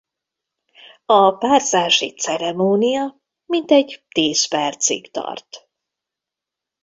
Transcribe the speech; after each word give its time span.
A 1.05 1.31
párzási 1.31 2.13
ceremónia 2.15 3.21
mintegy 3.45 4.03
tíz 4.09 4.47
percig 4.47 5.11
tart. 5.11 5.69